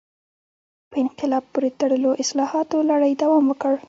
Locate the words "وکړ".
3.47-3.73